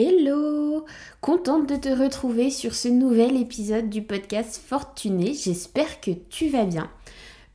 [0.00, 0.84] Hello
[1.20, 5.34] Contente de te retrouver sur ce nouvel épisode du podcast Fortuné.
[5.34, 6.88] J'espère que tu vas bien.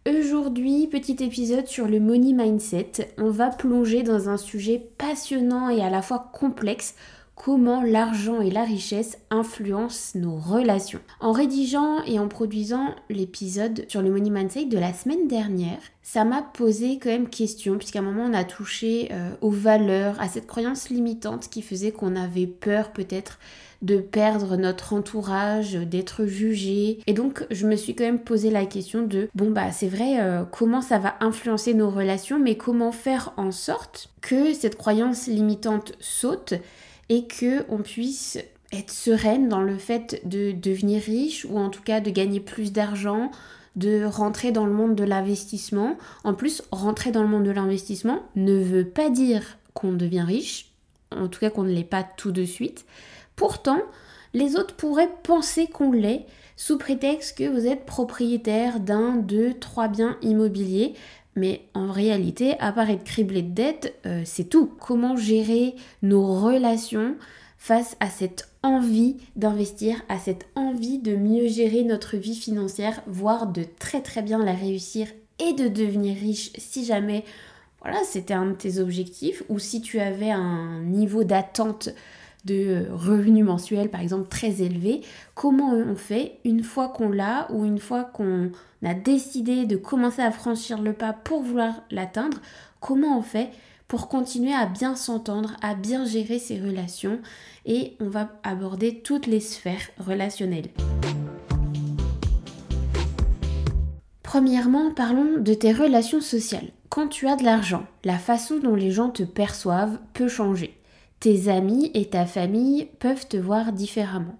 [0.05, 3.13] Aujourd'hui, petit épisode sur le money mindset.
[3.17, 6.95] On va plonger dans un sujet passionnant et à la fois complexe
[7.35, 10.99] comment l'argent et la richesse influencent nos relations.
[11.19, 16.25] En rédigeant et en produisant l'épisode sur le money mindset de la semaine dernière, ça
[16.25, 20.27] m'a posé quand même question, puisqu'à un moment on a touché euh, aux valeurs, à
[20.27, 23.39] cette croyance limitante qui faisait qu'on avait peur peut-être
[23.81, 26.99] de perdre notre entourage, d'être jugé.
[27.05, 30.19] Et donc je me suis quand même posé la question de bon bah c'est vrai
[30.19, 35.27] euh, comment ça va influencer nos relations, mais comment faire en sorte que cette croyance
[35.27, 36.53] limitante saute
[37.09, 38.37] et que on puisse
[38.71, 42.71] être sereine dans le fait de devenir riche ou en tout cas de gagner plus
[42.71, 43.31] d'argent,
[43.75, 45.97] de rentrer dans le monde de l'investissement.
[46.23, 50.71] En plus, rentrer dans le monde de l'investissement ne veut pas dire qu'on devient riche,
[51.15, 52.85] en tout cas qu'on ne l'est pas tout de suite.
[53.35, 53.81] Pourtant,
[54.33, 59.87] les autres pourraient penser qu'on l'est sous prétexte que vous êtes propriétaire d'un, deux, trois
[59.87, 60.93] biens immobiliers.
[61.35, 64.71] Mais en réalité, à part être criblé de dettes, euh, c'est tout.
[64.79, 67.15] Comment gérer nos relations
[67.57, 73.47] face à cette envie d'investir, à cette envie de mieux gérer notre vie financière, voire
[73.47, 75.07] de très très bien la réussir
[75.39, 77.23] et de devenir riche si jamais
[77.81, 81.89] voilà, c'était un de tes objectifs ou si tu avais un niveau d'attente
[82.45, 85.01] de revenus mensuels par exemple très élevé,
[85.33, 88.51] comment on fait une fois qu'on l'a ou une fois qu'on
[88.83, 92.39] a décidé de commencer à franchir le pas pour vouloir l'atteindre,
[92.79, 93.49] comment on fait
[93.87, 97.19] pour continuer à bien s'entendre, à bien gérer ses relations
[97.65, 100.69] et on va aborder toutes les sphères relationnelles.
[104.23, 106.71] Premièrement, parlons de tes relations sociales.
[106.89, 110.75] Quand tu as de l'argent, la façon dont les gens te perçoivent peut changer.
[111.23, 114.37] Tes amis et ta famille peuvent te voir différemment.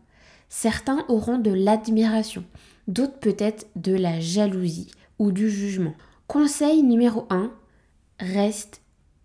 [0.49, 2.43] Certains auront de l'admiration,
[2.89, 5.93] d'autres peut-être de la jalousie ou du jugement.
[6.27, 7.53] Conseil numéro 1,
[8.19, 8.81] reste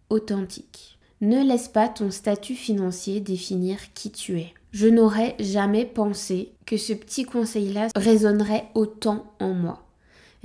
[0.08, 1.00] authentique.
[1.20, 4.54] Ne laisse pas ton statut financier définir qui tu es.
[4.70, 9.84] Je n'aurais jamais pensé que ce petit conseil-là résonnerait autant en moi.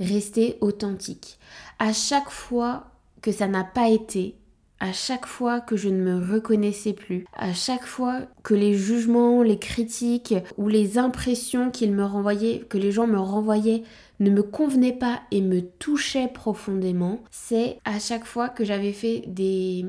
[0.00, 1.38] Restez authentique.
[1.78, 2.86] À chaque fois
[3.22, 4.34] que ça n'a pas été,
[4.80, 9.42] à chaque fois que je ne me reconnaissais plus, à chaque fois que les jugements,
[9.42, 13.82] les critiques ou les impressions qu'ils me renvoyaient, que les gens me renvoyaient
[14.20, 19.24] ne me convenaient pas et me touchaient profondément, c'est à chaque fois que j'avais fait
[19.26, 19.86] des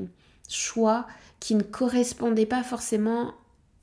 [0.48, 1.06] choix
[1.40, 3.34] qui ne correspondaient pas forcément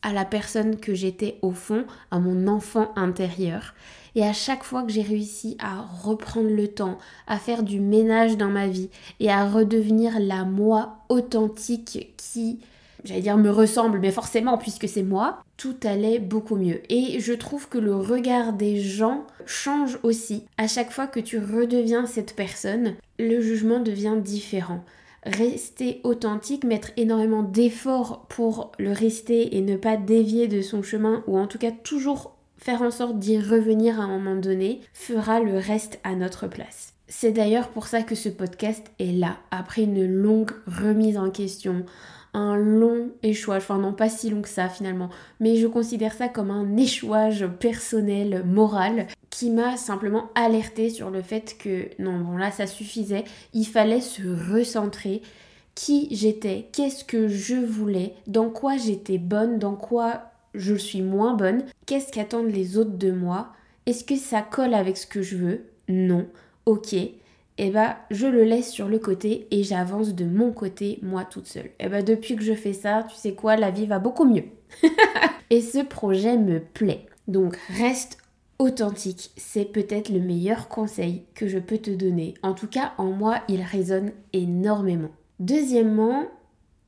[0.03, 3.73] à la personne que j'étais au fond, à mon enfant intérieur.
[4.15, 8.37] Et à chaque fois que j'ai réussi à reprendre le temps, à faire du ménage
[8.37, 12.59] dans ma vie et à redevenir la moi authentique qui,
[13.03, 16.81] j'allais dire, me ressemble, mais forcément, puisque c'est moi, tout allait beaucoup mieux.
[16.89, 20.43] Et je trouve que le regard des gens change aussi.
[20.57, 24.83] À chaque fois que tu redeviens cette personne, le jugement devient différent
[25.25, 31.23] rester authentique, mettre énormément d'efforts pour le rester et ne pas dévier de son chemin,
[31.28, 35.39] ou en tout cas toujours faire en sorte d'y revenir à un moment donné fera
[35.39, 36.94] le reste à notre place.
[37.07, 41.85] C'est d'ailleurs pour ça que ce podcast est là, après une longue remise en question,
[42.33, 46.27] un long échouage, enfin non pas si long que ça finalement, mais je considère ça
[46.27, 52.38] comme un échouage personnel, moral, qui m'a simplement alerté sur le fait que non, bon
[52.38, 53.23] là ça suffisait,
[53.53, 54.21] il fallait se
[54.53, 55.21] recentrer
[55.75, 61.33] qui j'étais, qu'est-ce que je voulais, dans quoi j'étais bonne, dans quoi je suis moins
[61.33, 63.50] bonne, qu'est-ce qu'attendent les autres de moi
[63.85, 65.65] Est-ce que ça colle avec ce que je veux?
[65.88, 66.27] Non.
[66.65, 66.95] Ok.
[67.59, 71.23] Et eh bah je le laisse sur le côté et j'avance de mon côté moi
[71.23, 71.67] toute seule.
[71.67, 74.25] Et eh bah depuis que je fais ça, tu sais quoi, la vie va beaucoup
[74.25, 74.45] mieux.
[75.51, 77.05] et ce projet me plaît.
[77.27, 78.17] Donc reste
[78.59, 82.33] authentique, c'est peut-être le meilleur conseil que je peux te donner.
[82.44, 85.11] En tout cas, en moi, il résonne énormément.
[85.39, 86.23] Deuxièmement,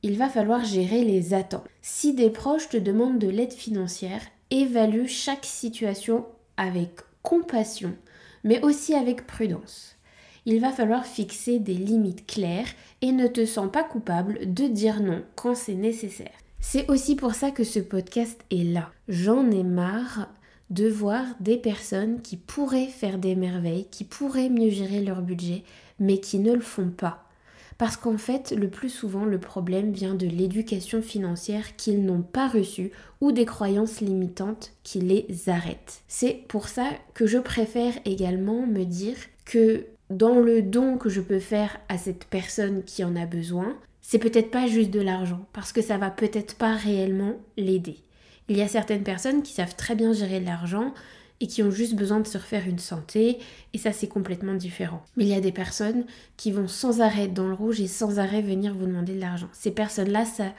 [0.02, 1.66] il va falloir gérer les attentes.
[1.82, 6.26] Si des proches te demandent de l'aide financière, évalue chaque situation
[6.56, 6.92] avec
[7.22, 7.94] compassion,
[8.44, 9.95] mais aussi avec prudence.
[10.48, 12.68] Il va falloir fixer des limites claires
[13.02, 16.30] et ne te sens pas coupable de dire non quand c'est nécessaire.
[16.60, 18.92] C'est aussi pour ça que ce podcast est là.
[19.08, 20.28] J'en ai marre
[20.70, 25.64] de voir des personnes qui pourraient faire des merveilles, qui pourraient mieux gérer leur budget,
[25.98, 27.24] mais qui ne le font pas.
[27.76, 32.46] Parce qu'en fait, le plus souvent, le problème vient de l'éducation financière qu'ils n'ont pas
[32.46, 36.02] reçue ou des croyances limitantes qui les arrêtent.
[36.06, 41.20] C'est pour ça que je préfère également me dire que dans le don que je
[41.20, 45.46] peux faire à cette personne qui en a besoin, c'est peut-être pas juste de l'argent,
[45.52, 47.98] parce que ça va peut-être pas réellement l'aider.
[48.48, 50.94] Il y a certaines personnes qui savent très bien gérer l'argent
[51.40, 53.38] et qui ont juste besoin de se refaire une santé,
[53.74, 55.02] et ça c'est complètement différent.
[55.16, 56.04] Mais il y a des personnes
[56.36, 59.48] qui vont sans arrêt dans le rouge et sans arrêt venir vous demander de l'argent.
[59.52, 60.54] Ces personnes-là, ça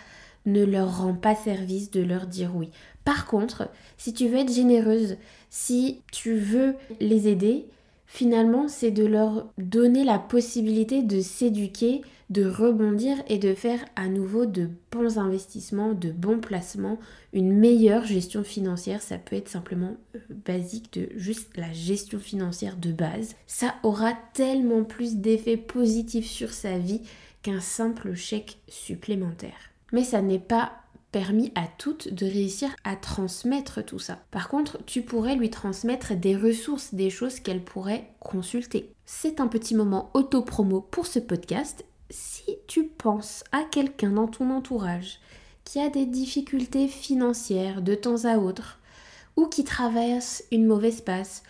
[0.45, 2.69] ne leur rend pas service de leur dire oui.
[3.05, 5.17] Par contre, si tu veux être généreuse,
[5.49, 7.67] si tu veux les aider,
[8.07, 14.07] finalement, c'est de leur donner la possibilité de s'éduquer, de rebondir et de faire à
[14.07, 16.99] nouveau de bons investissements, de bons placements,
[17.33, 19.01] une meilleure gestion financière.
[19.01, 23.35] Ça peut être simplement euh, basique de juste la gestion financière de base.
[23.45, 27.01] Ça aura tellement plus d'effets positifs sur sa vie
[27.43, 29.71] qu'un simple chèque supplémentaire.
[29.93, 30.73] Mais ça n'est pas
[31.11, 34.19] permis à toutes de réussir à transmettre tout ça.
[34.31, 38.93] Par contre, tu pourrais lui transmettre des ressources, des choses qu'elle pourrait consulter.
[39.05, 41.85] C'est un petit moment auto-promo pour ce podcast.
[42.09, 45.19] Si tu penses à quelqu'un dans ton entourage
[45.63, 48.79] qui a des difficultés financières de temps à autre,
[49.35, 51.43] ou qui traverse une mauvaise passe,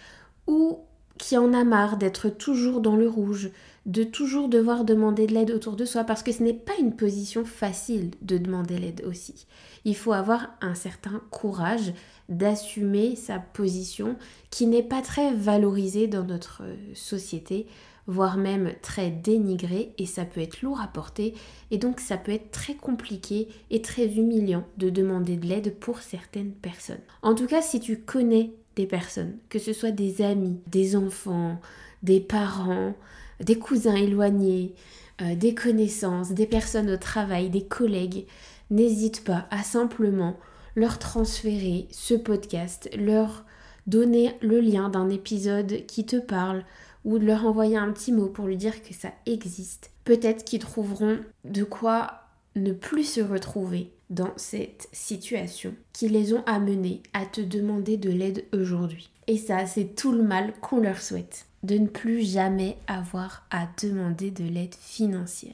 [0.47, 0.79] ou
[1.19, 3.51] qui en a marre d'être toujours dans le rouge,
[3.87, 6.95] de toujours devoir demander de l'aide autour de soi parce que ce n'est pas une
[6.95, 9.47] position facile de demander l'aide aussi.
[9.85, 11.93] Il faut avoir un certain courage
[12.27, 14.17] d'assumer sa position
[14.51, 16.63] qui n'est pas très valorisée dans notre
[16.93, 17.65] société,
[18.07, 21.33] voire même très dénigrée et ça peut être lourd à porter
[21.71, 25.99] et donc ça peut être très compliqué et très humiliant de demander de l'aide pour
[25.99, 27.01] certaines personnes.
[27.21, 31.59] En tout cas, si tu connais des personnes, que ce soit des amis, des enfants,
[32.03, 32.93] des parents,
[33.39, 34.73] des cousins éloignés,
[35.21, 38.27] euh, des connaissances, des personnes au travail, des collègues,
[38.69, 40.37] n'hésite pas à simplement
[40.75, 43.45] leur transférer ce podcast, leur
[43.87, 46.63] donner le lien d'un épisode qui te parle
[47.05, 49.91] ou leur envoyer un petit mot pour lui dire que ça existe.
[50.03, 52.21] Peut-être qu'ils trouveront de quoi
[52.55, 58.09] ne plus se retrouver dans cette situation qui les ont amenés à te demander de
[58.09, 59.09] l'aide aujourd'hui.
[59.27, 63.67] Et ça, c'est tout le mal qu'on leur souhaite de ne plus jamais avoir à
[63.83, 65.53] demander de l'aide financière.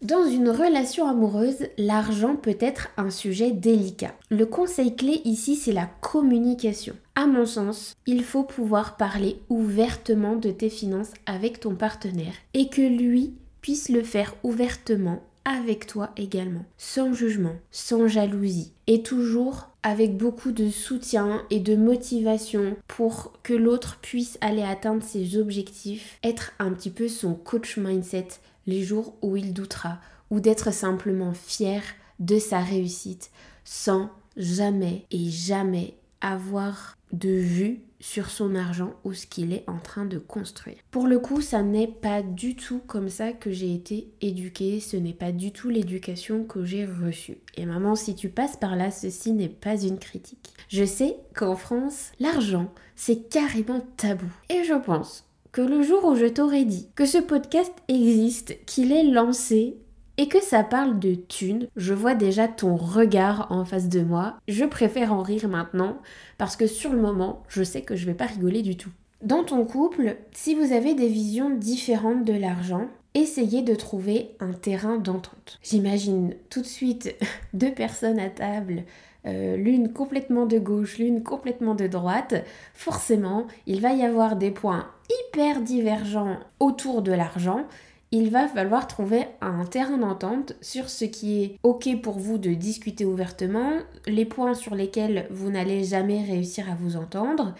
[0.00, 4.14] Dans une relation amoureuse, l'argent peut être un sujet délicat.
[4.30, 6.94] Le conseil clé ici, c'est la communication.
[7.14, 12.68] À mon sens, il faut pouvoir parler ouvertement de tes finances avec ton partenaire et
[12.68, 19.68] que lui puisse le faire ouvertement avec toi également, sans jugement, sans jalousie, et toujours
[19.82, 26.18] avec beaucoup de soutien et de motivation pour que l'autre puisse aller atteindre ses objectifs,
[26.22, 28.28] être un petit peu son coach mindset
[28.66, 29.98] les jours où il doutera,
[30.30, 31.82] ou d'être simplement fier
[32.20, 33.30] de sa réussite
[33.64, 39.78] sans jamais et jamais avoir de vue sur son argent ou ce qu'il est en
[39.78, 40.76] train de construire.
[40.90, 44.96] Pour le coup, ça n'est pas du tout comme ça que j'ai été éduquée, ce
[44.96, 47.38] n'est pas du tout l'éducation que j'ai reçue.
[47.56, 50.52] Et maman, si tu passes par là, ceci n'est pas une critique.
[50.68, 54.30] Je sais qu'en France, l'argent, c'est carrément tabou.
[54.48, 58.90] Et je pense que le jour où je t'aurais dit que ce podcast existe, qu'il
[58.90, 59.76] est lancé,
[60.18, 64.36] et que ça parle de thunes, je vois déjà ton regard en face de moi.
[64.48, 65.98] Je préfère en rire maintenant
[66.38, 68.90] parce que sur le moment, je sais que je vais pas rigoler du tout.
[69.22, 74.52] Dans ton couple, si vous avez des visions différentes de l'argent, essayez de trouver un
[74.52, 75.58] terrain d'entente.
[75.62, 77.14] J'imagine tout de suite
[77.54, 78.82] deux personnes à table,
[79.26, 82.34] euh, l'une complètement de gauche, l'une complètement de droite.
[82.74, 84.88] Forcément, il va y avoir des points
[85.28, 87.66] hyper divergents autour de l'argent
[88.12, 92.52] il va falloir trouver un terrain d'entente sur ce qui est ok pour vous de
[92.52, 93.72] discuter ouvertement,
[94.06, 97.54] les points sur lesquels vous n'allez jamais réussir à vous entendre,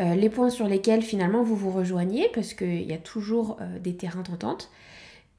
[0.00, 3.78] euh, les points sur lesquels finalement vous vous rejoignez, parce qu'il y a toujours euh,
[3.78, 4.70] des terrains d'entente,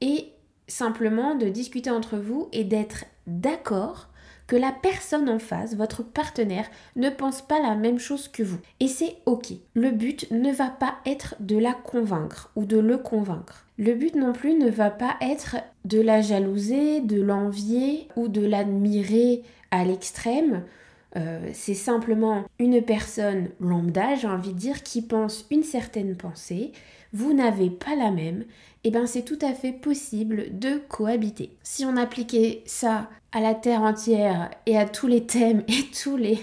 [0.00, 0.32] et
[0.66, 4.08] simplement de discuter entre vous et d'être d'accord
[4.46, 6.66] que la personne en face, votre partenaire,
[6.96, 8.58] ne pense pas la même chose que vous.
[8.80, 9.52] Et c'est ok.
[9.74, 13.63] Le but ne va pas être de la convaincre ou de le convaincre.
[13.76, 18.44] Le but non plus ne va pas être de la jalouser, de l'envier ou de
[18.44, 20.62] l'admirer à l'extrême.
[21.16, 26.72] Euh, c'est simplement une personne lambda, j'ai envie de dire, qui pense une certaine pensée.
[27.12, 28.44] vous n'avez pas la même,
[28.82, 31.56] eh ben c'est tout à fait possible de cohabiter.
[31.62, 36.16] Si on appliquait ça à la Terre entière et à tous les thèmes et tous
[36.16, 36.38] les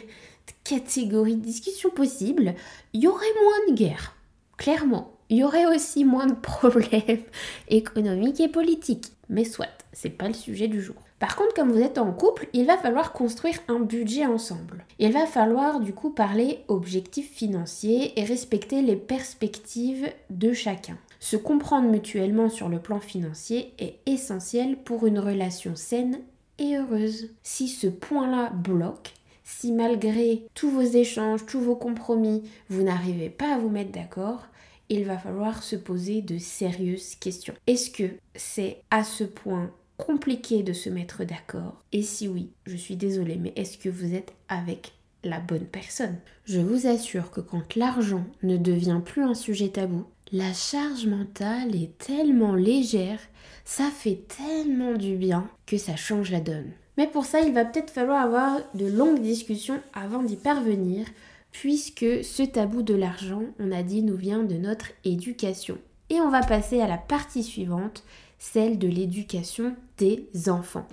[0.63, 2.55] catégories de discussion possibles,
[2.93, 4.15] il y aurait moins de guerres.
[4.57, 5.11] Clairement.
[5.31, 7.23] Il y aurait aussi moins de problèmes
[7.69, 9.13] économiques et politiques.
[9.29, 10.97] Mais soit, c'est pas le sujet du jour.
[11.19, 14.83] Par contre, comme vous êtes en couple, il va falloir construire un budget ensemble.
[14.99, 20.97] Il va falloir du coup parler objectifs financiers et respecter les perspectives de chacun.
[21.21, 26.19] Se comprendre mutuellement sur le plan financier est essentiel pour une relation saine
[26.59, 27.29] et heureuse.
[27.41, 29.13] Si ce point-là bloque,
[29.45, 34.47] si malgré tous vos échanges, tous vos compromis, vous n'arrivez pas à vous mettre d'accord,
[34.91, 37.53] il va falloir se poser de sérieuses questions.
[37.65, 41.81] Est-ce que c'est à ce point compliqué de se mettre d'accord?
[41.93, 44.91] Et si oui, je suis désolée, mais est-ce que vous êtes avec
[45.23, 46.17] la bonne personne?
[46.43, 51.73] Je vous assure que quand l'argent ne devient plus un sujet tabou, la charge mentale
[51.73, 53.19] est tellement légère,
[53.63, 56.71] ça fait tellement du bien que ça change la donne.
[56.97, 61.05] Mais pour ça, il va peut-être falloir avoir de longues discussions avant d'y parvenir,
[61.51, 65.77] puisque ce tabou de l'argent, on a dit, nous vient de notre éducation.
[66.09, 68.03] Et on va passer à la partie suivante,
[68.39, 70.87] celle de l'éducation des enfants.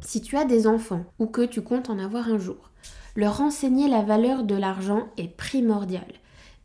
[0.00, 2.70] Si tu as des enfants ou que tu comptes en avoir un jour,
[3.16, 6.06] leur enseigner la valeur de l'argent est primordial.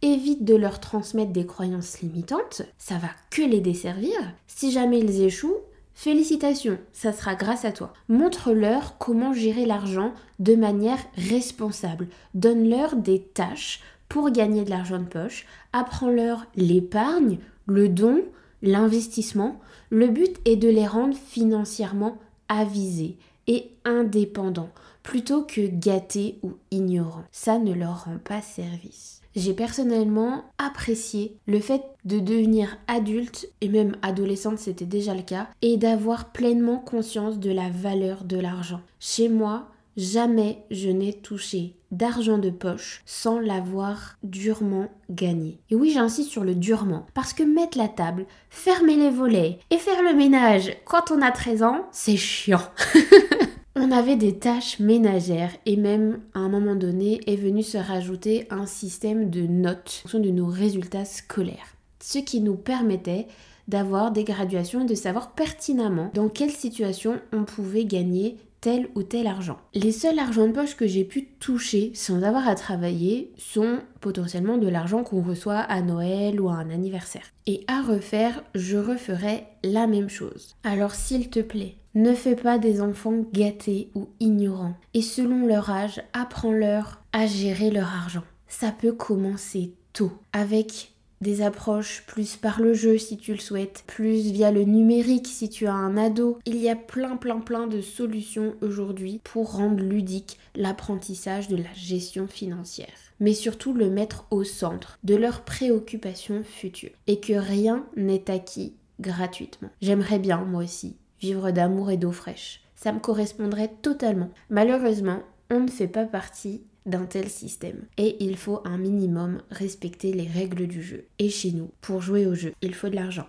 [0.02, 4.16] Évite de leur transmettre des croyances limitantes, ça va que les desservir.
[4.48, 5.58] Si jamais ils échouent,
[5.96, 7.94] félicitations, ça sera grâce à toi.
[8.10, 12.08] Montre-leur comment gérer l'argent de manière responsable.
[12.36, 15.48] Donne-leur des tâches pour gagner de l'argent de poche.
[15.74, 18.22] Apprends-leur l'épargne, le don,
[18.62, 19.60] l'investissement.
[19.90, 22.18] Le but est de les rendre financièrement
[22.50, 24.70] avisés et indépendants
[25.04, 27.26] plutôt que gâtés ou ignorants.
[27.32, 29.15] Ça ne leur rend pas service.
[29.36, 35.48] J'ai personnellement apprécié le fait de devenir adulte, et même adolescente c'était déjà le cas,
[35.62, 38.82] et d'avoir pleinement conscience de la valeur de l'argent.
[39.00, 45.60] Chez moi, Jamais je n'ai touché d'argent de poche sans l'avoir durement gagné.
[45.70, 49.78] Et oui, j'insiste sur le durement, parce que mettre la table, fermer les volets et
[49.78, 52.62] faire le ménage quand on a 13 ans, c'est chiant.
[53.76, 58.48] on avait des tâches ménagères et même à un moment donné est venu se rajouter
[58.50, 61.76] un système de notes en fonction de nos résultats scolaires.
[62.02, 63.28] Ce qui nous permettait
[63.68, 69.04] d'avoir des graduations et de savoir pertinemment dans quelle situation on pouvait gagner tel ou
[69.04, 69.60] tel argent.
[69.76, 74.58] Les seuls argent de poche que j'ai pu toucher sans avoir à travailler sont potentiellement
[74.58, 77.28] de l'argent qu'on reçoit à Noël ou à un anniversaire.
[77.46, 80.56] Et à refaire, je referai la même chose.
[80.64, 84.74] Alors s'il te plaît, ne fais pas des enfants gâtés ou ignorants.
[84.96, 88.24] Et selon leur âge, apprends-leur à gérer leur argent.
[88.48, 90.95] Ça peut commencer tôt avec
[91.26, 95.50] des approches plus par le jeu si tu le souhaites, plus via le numérique si
[95.50, 96.38] tu as un ado.
[96.46, 101.74] Il y a plein plein plein de solutions aujourd'hui pour rendre ludique l'apprentissage de la
[101.74, 102.94] gestion financière.
[103.20, 106.92] Mais surtout le mettre au centre de leurs préoccupations futures.
[107.08, 109.70] Et que rien n'est acquis gratuitement.
[109.82, 112.62] J'aimerais bien, moi aussi, vivre d'amour et d'eau fraîche.
[112.76, 114.30] Ça me correspondrait totalement.
[114.52, 117.86] Malheureusement, on ne fait pas partie d'un tel système.
[117.98, 121.06] Et il faut un minimum respecter les règles du jeu.
[121.20, 123.28] Et chez nous, pour jouer au jeu, il faut de l'argent.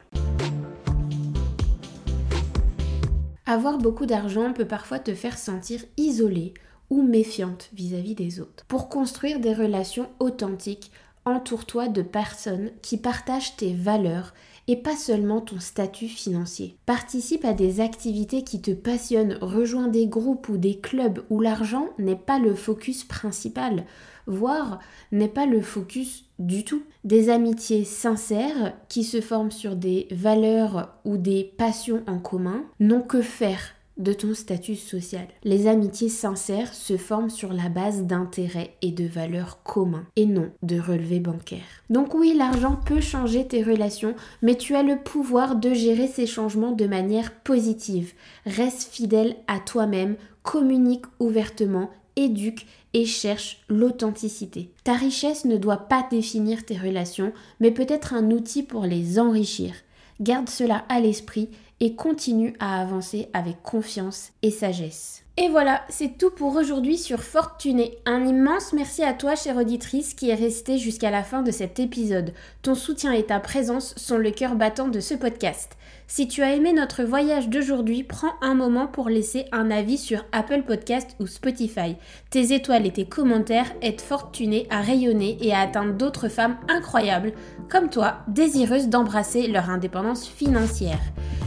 [3.46, 6.54] Avoir beaucoup d'argent peut parfois te faire sentir isolé
[6.90, 8.64] ou méfiante vis-à-vis des autres.
[8.66, 10.90] Pour construire des relations authentiques,
[11.24, 14.34] entoure-toi de personnes qui partagent tes valeurs
[14.68, 16.76] et pas seulement ton statut financier.
[16.86, 21.88] Participe à des activités qui te passionnent, rejoins des groupes ou des clubs où l'argent
[21.98, 23.84] n'est pas le focus principal,
[24.26, 24.80] voire
[25.12, 26.82] n'est pas le focus du tout.
[27.04, 33.02] Des amitiés sincères qui se forment sur des valeurs ou des passions en commun n'ont
[33.02, 35.26] que faire de ton statut social.
[35.44, 40.50] Les amitiés sincères se forment sur la base d'intérêts et de valeurs communs et non
[40.62, 41.60] de relevés bancaires.
[41.90, 46.26] Donc oui, l'argent peut changer tes relations, mais tu as le pouvoir de gérer ces
[46.26, 48.12] changements de manière positive.
[48.44, 54.70] Reste fidèle à toi-même, communique ouvertement, éduque et cherche l'authenticité.
[54.84, 59.18] Ta richesse ne doit pas définir tes relations, mais peut être un outil pour les
[59.18, 59.74] enrichir.
[60.20, 65.25] Garde cela à l'esprit et continue à avancer avec confiance et sagesse.
[65.38, 67.98] Et voilà, c'est tout pour aujourd'hui sur Fortuné.
[68.06, 71.78] Un immense merci à toi, chère auditrice, qui est restée jusqu'à la fin de cet
[71.78, 72.32] épisode.
[72.62, 75.76] Ton soutien et ta présence sont le cœur battant de ce podcast.
[76.06, 80.24] Si tu as aimé notre voyage d'aujourd'hui, prends un moment pour laisser un avis sur
[80.32, 81.96] Apple Podcast ou Spotify.
[82.30, 87.34] Tes étoiles et tes commentaires aident Fortuné à rayonner et à atteindre d'autres femmes incroyables,
[87.68, 91.00] comme toi, désireuses d'embrasser leur indépendance financière.